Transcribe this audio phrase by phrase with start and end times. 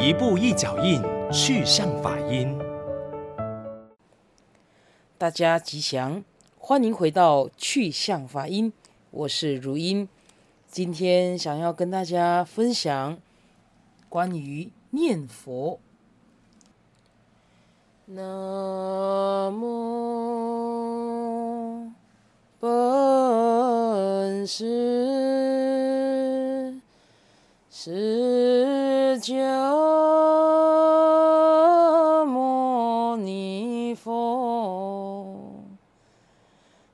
[0.00, 2.56] 一步一脚印，去向法音。
[5.18, 6.22] 大家吉祥，
[6.56, 8.72] 欢迎回到去向法音，
[9.10, 10.08] 我是如音。
[10.70, 13.18] 今天想要跟大家分享
[14.08, 15.80] 关于念佛。
[18.06, 19.90] 南无
[22.60, 24.64] 本师
[27.68, 29.77] 释迦
[33.94, 35.64] 佛。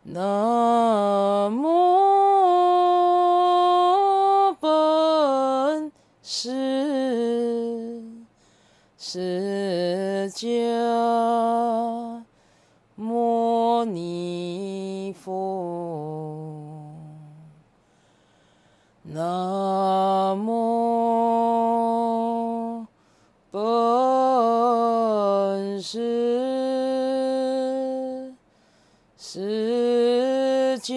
[0.02, 1.74] 南无
[4.60, 5.90] 本
[6.22, 8.02] 师
[8.98, 12.22] 释迦
[12.94, 15.94] 牟尼佛。
[19.04, 20.73] 南无
[29.26, 30.92] 释迦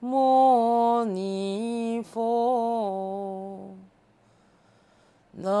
[0.00, 3.76] 牟尼佛。
[5.34, 5.52] 南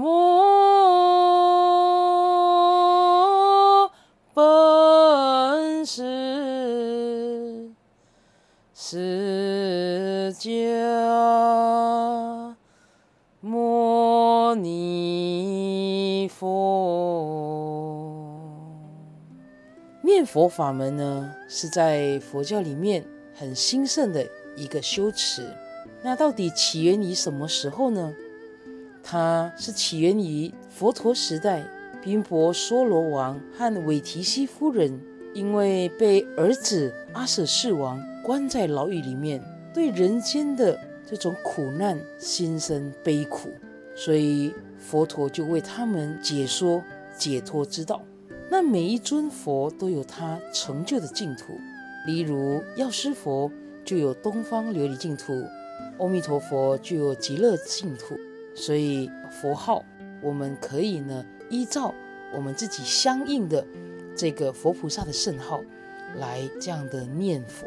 [0.00, 0.30] 无
[4.32, 7.70] 本师
[8.74, 10.48] 释迦
[13.42, 15.25] 牟尼
[16.38, 18.12] 佛。
[20.02, 23.02] 念佛法门呢，是在佛教里面
[23.34, 25.48] 很兴盛的一个修持。
[26.02, 28.12] 那到底起源于什么时候呢？
[29.02, 31.64] 它是起源于佛陀时代，
[32.02, 35.00] 宾婆娑罗王和韦提希夫人
[35.32, 39.42] 因为被儿子阿舍世王关在牢狱里面，
[39.72, 43.48] 对人间的这种苦难心生悲苦，
[43.96, 46.84] 所以佛陀就为他们解说
[47.16, 48.02] 解脱之道。
[48.48, 51.58] 那每一尊佛都有他成就的净土，
[52.06, 53.50] 例如药师佛
[53.84, 55.42] 就有东方琉璃净土，
[55.98, 58.16] 阿弥陀佛就有极乐净土。
[58.54, 59.84] 所以佛号，
[60.22, 61.92] 我们可以呢依照
[62.32, 63.66] 我们自己相应的
[64.14, 65.62] 这个佛菩萨的圣号
[66.18, 67.66] 来这样的念佛。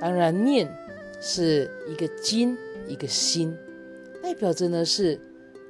[0.00, 0.72] 当然，念
[1.20, 2.56] 是一个经，
[2.86, 3.56] 一个心，
[4.22, 5.20] 代表着呢是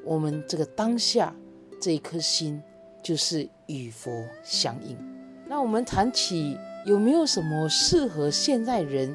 [0.08, 1.36] 我们这个当下
[1.78, 2.62] 这一颗心
[3.02, 4.96] 就是与佛相应。
[5.46, 9.14] 那我们谈起有没有什么适合现代人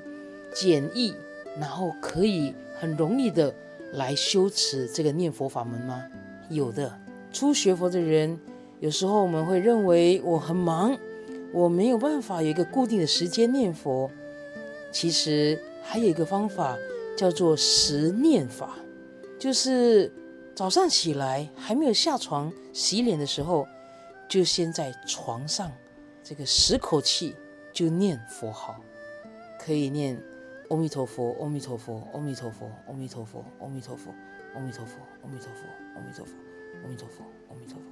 [0.53, 1.15] 简易，
[1.59, 3.53] 然后可以很容易的。
[3.95, 6.03] 来修持这个念佛法门吗？
[6.49, 6.91] 有的。
[7.31, 8.39] 初学佛的人，
[8.79, 10.97] 有时候我们会认为我很忙，
[11.51, 14.09] 我没有办法有一个固定的时间念佛。
[14.91, 16.75] 其实还有一个方法
[17.15, 18.79] 叫做十念法，
[19.37, 20.11] 就是
[20.55, 23.67] 早上起来还没有下床洗脸的时候，
[24.29, 25.71] 就先在床上
[26.23, 27.35] 这个十口气
[27.71, 28.75] 就念佛号，
[29.59, 30.21] 可以念。
[30.69, 34.11] 阿弥陀佛，阿弥陀佛，阿弥陀佛，阿弥陀佛，阿弥陀佛，
[34.53, 35.61] 阿弥陀佛，阿弥陀佛，
[35.93, 36.33] 阿弥陀佛，
[36.81, 37.83] 阿弥陀佛，阿弥陀佛，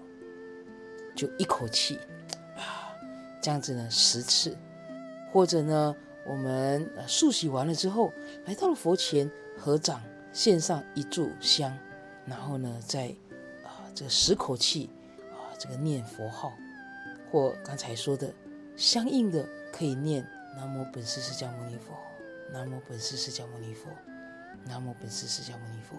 [1.13, 2.00] 就一口气
[2.55, 2.95] 啊，
[3.39, 4.57] 这样子呢十次，
[5.31, 5.95] 或者呢，
[6.25, 8.11] 我们漱洗完了之后，
[8.45, 10.01] 来到了佛前合掌，
[10.33, 11.77] 献上一炷香，
[12.25, 13.07] 然后呢，再
[13.63, 14.89] 啊这个十口气
[15.31, 16.53] 啊这个念佛号，
[17.31, 18.33] 或刚才说的
[18.75, 21.93] 相应的可以念南无本师释迦牟尼佛。
[22.53, 23.87] 南无本师释迦牟尼佛，
[24.65, 25.95] 南无本师释迦牟尼佛，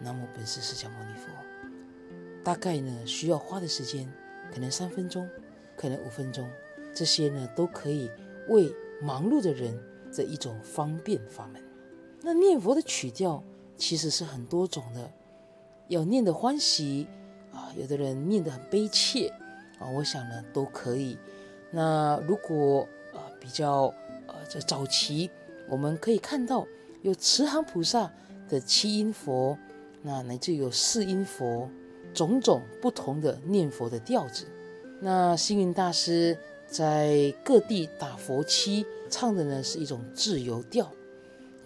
[0.00, 1.30] 南无本师释迦牟尼佛。
[2.42, 4.12] 大概呢，需要花的时间
[4.52, 5.30] 可能三分钟，
[5.76, 6.50] 可能五分钟，
[6.92, 8.10] 这些呢都可以
[8.48, 9.80] 为忙碌的人
[10.12, 11.62] 的一种方便法门。
[12.20, 13.40] 那念佛的曲调
[13.76, 15.08] 其实是很多种的，
[15.88, 17.06] 要念的欢喜
[17.52, 19.28] 啊，有的人念得很悲切
[19.78, 21.18] 啊，我想呢都可以。
[21.70, 23.92] 那如果呃比较
[24.26, 25.30] 呃在早期。
[25.68, 26.64] 我们可以看到
[27.02, 28.08] 有慈航菩萨
[28.48, 29.58] 的七音佛，
[30.00, 31.68] 那乃至有四音佛，
[32.14, 34.46] 种种不同的念佛的调子。
[35.00, 36.38] 那星云大师
[36.68, 40.88] 在各地打佛七唱的呢是一种自由调，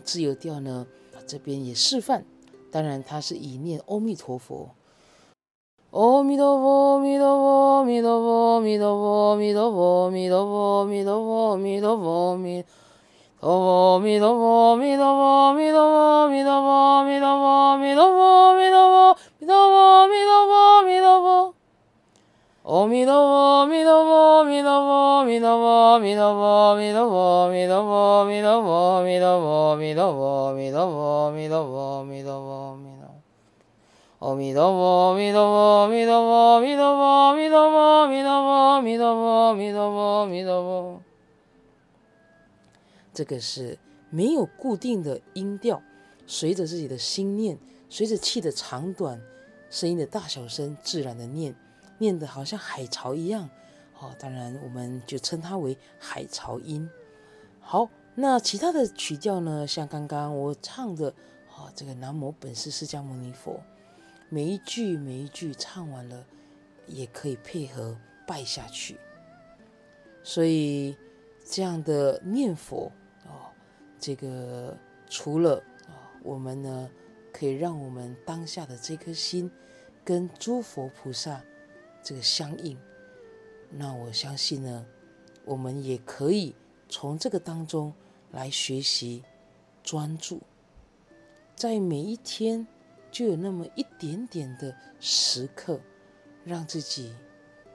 [0.02, 0.86] 自由调呢
[1.26, 2.24] 这边也示范。
[2.70, 4.70] 当然，他是以念阿弥陀佛，
[5.90, 12.64] 阿弥陀佛，阿弥陀佛，阿弥陀佛，阿弥陀佛，阿弥陀佛，阿弥陀佛，阿弥陀佛，阿弥陀佛，阿弥。
[13.40, 21.54] 阿弥陀佛，阿弥陀佛，阿弥陀佛，阿弥陀佛，阿弥陀佛，阿弥陀佛，阿弥陀佛，阿弥陀佛，阿弥陀佛，阿弥陀佛，阿弥陀佛，阿阿弥陀佛，
[22.62, 23.59] 阿弥陀佛，
[35.90, 41.02] 弥陀佛，阿弥陀佛，阿弥陀佛，阿弥陀佛，阿弥陀佛，阿弥陀佛，弥陀佛。
[43.12, 43.76] 这个是
[44.08, 45.82] 没有固定的音调，
[46.26, 47.58] 随着自己的心念，
[47.88, 49.20] 随着气的长短、
[49.68, 51.54] 声音的大小声，自然的念。
[51.98, 53.46] 念得好像海潮一样，
[53.98, 56.88] 哦，当然我们就称它为海潮音。
[57.60, 59.66] 好，那其他的曲调呢？
[59.66, 61.08] 像刚刚我唱的，
[61.54, 63.60] 哦，这个南无本师释迦牟尼佛，
[64.30, 66.24] 每一句每一句唱完了，
[66.86, 67.94] 也可以配合
[68.26, 68.96] 拜下去。
[70.22, 70.96] 所以
[71.44, 72.90] 这样的念佛，
[73.26, 73.52] 哦，
[73.98, 74.74] 这个
[75.10, 75.92] 除了啊，
[76.22, 76.90] 我们呢
[77.30, 79.50] 可以让我们当下的这颗心
[80.02, 81.42] 跟诸佛菩萨。
[82.02, 82.78] 这个相应，
[83.68, 84.86] 那我相信呢，
[85.44, 86.54] 我们也可以
[86.88, 87.92] 从这个当中
[88.30, 89.22] 来学习
[89.82, 90.40] 专注，
[91.54, 92.66] 在每一天
[93.10, 95.80] 就有那么一点点的时刻，
[96.44, 97.14] 让自己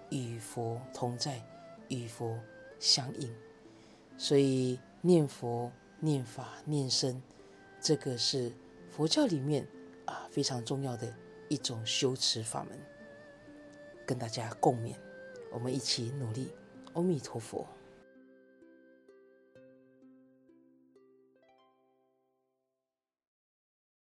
[0.09, 1.41] 与佛同在，
[1.89, 2.39] 与佛
[2.79, 3.33] 相应。
[4.17, 7.21] 所以念佛、念法、念身，
[7.81, 8.51] 这个是
[8.89, 9.67] 佛教里面
[10.05, 11.13] 啊非常重要的
[11.49, 12.79] 一种修持法门。
[14.05, 14.95] 跟大家共勉，
[15.51, 16.51] 我们一起努力。
[16.93, 17.67] 阿弥陀佛。